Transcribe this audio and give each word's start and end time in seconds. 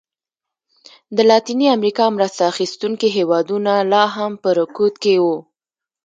د 1.15 1.17
لاتینې 1.29 1.67
امریکا 1.77 2.05
مرسته 2.17 2.41
اخیستونکي 2.51 3.07
هېوادونه 3.17 3.71
لا 3.91 4.03
هم 4.15 4.31
په 4.43 4.49
رکود 4.59 4.93
کې 5.03 5.15
وو. 5.23 5.37